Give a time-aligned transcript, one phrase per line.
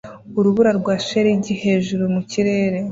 [0.39, 2.77] Urubura rwa shelegi hejuru mu kirere